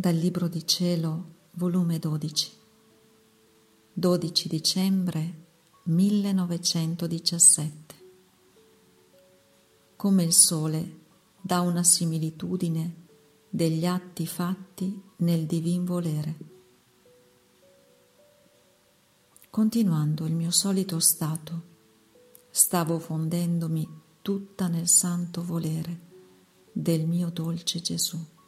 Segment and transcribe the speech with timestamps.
[0.00, 1.24] Dal Libro di Cielo,
[1.56, 2.50] volume 12,
[3.92, 5.34] 12 dicembre
[5.82, 7.94] 1917.
[9.96, 11.00] Come il sole
[11.38, 13.08] dà una similitudine
[13.50, 16.36] degli atti fatti nel divin volere.
[19.50, 21.62] Continuando il mio solito stato,
[22.48, 23.86] stavo fondendomi
[24.22, 26.00] tutta nel santo volere
[26.72, 28.38] del mio dolce Gesù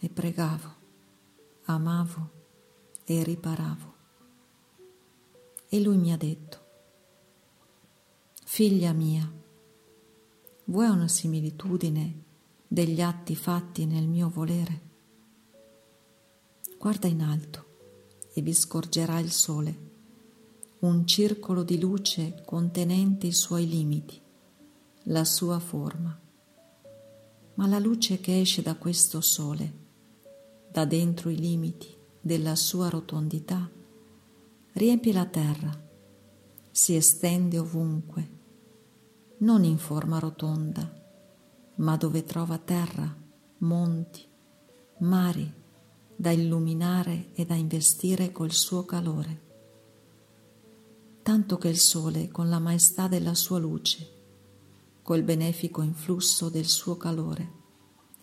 [0.00, 0.74] e pregavo,
[1.64, 2.30] amavo
[3.04, 3.94] e riparavo.
[5.68, 6.66] E lui mi ha detto,
[8.44, 9.30] figlia mia,
[10.64, 12.24] vuoi una similitudine
[12.66, 14.86] degli atti fatti nel mio volere?
[16.78, 17.66] Guarda in alto
[18.32, 19.86] e vi scorgerà il sole,
[20.80, 24.20] un circolo di luce contenente i suoi limiti,
[25.04, 26.16] la sua forma.
[27.54, 29.86] Ma la luce che esce da questo sole
[30.70, 33.68] da dentro i limiti della sua rotondità,
[34.72, 35.86] riempie la terra,
[36.70, 38.28] si estende ovunque,
[39.38, 40.90] non in forma rotonda,
[41.76, 43.14] ma dove trova terra,
[43.58, 44.24] monti,
[44.98, 45.52] mari
[46.14, 49.46] da illuminare e da investire col suo calore.
[51.22, 54.16] Tanto che il sole, con la maestà della sua luce,
[55.02, 57.52] col benefico influsso del suo calore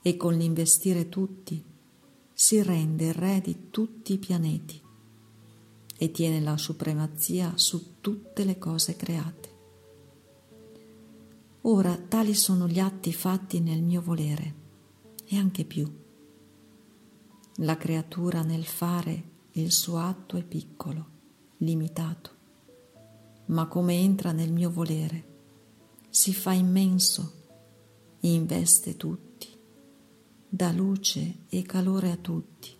[0.01, 1.63] e con l'investire tutti,
[2.37, 4.81] si rende re di tutti i pianeti
[5.97, 9.53] e tiene la supremazia su tutte le cose create.
[11.61, 14.53] Ora tali sono gli atti fatti nel mio volere
[15.23, 15.89] e anche più.
[17.59, 21.07] La creatura nel fare il suo atto è piccolo,
[21.59, 22.31] limitato,
[23.45, 25.33] ma come entra nel mio volere,
[26.09, 27.31] si fa immenso,
[28.19, 29.34] investe tutto
[30.47, 32.73] dà luce e calore a tutti,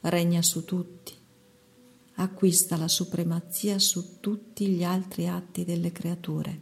[0.00, 1.14] regna su tutti,
[2.14, 6.60] acquista la supremazia su tutti gli altri atti delle creature,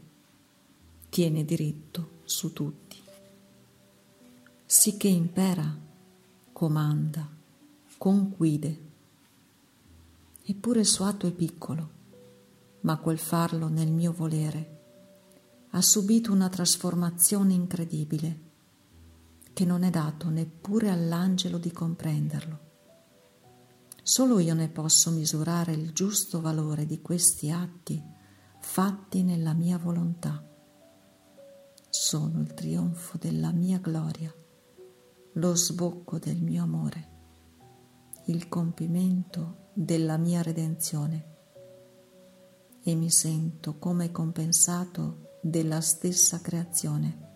[1.09, 2.97] tiene diritto su tutti.
[4.65, 5.77] Sicché impera,
[6.53, 7.29] comanda,
[7.97, 8.87] conquide.
[10.45, 11.91] Eppure il suo atto è piccolo,
[12.81, 14.77] ma quel farlo nel mio volere
[15.73, 18.47] ha subito una trasformazione incredibile
[19.59, 22.59] che non è dato neppure all'angelo di comprenderlo.
[24.05, 28.01] Solo io ne posso misurare il giusto valore di questi atti
[28.61, 30.49] fatti nella mia volontà.
[31.91, 34.33] Sono il trionfo della mia gloria,
[35.33, 37.09] lo sbocco del mio amore,
[38.27, 41.37] il compimento della mia redenzione
[42.85, 47.27] e mi sento come compensato della stessa creazione.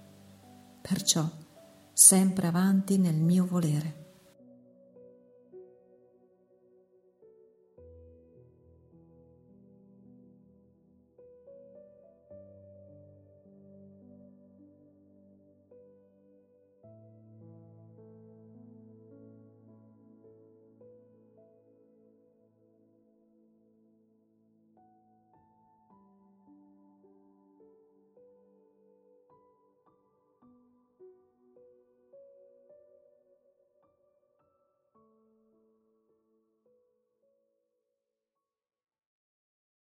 [0.80, 1.40] Perciò
[1.92, 4.01] sempre avanti nel mio volere.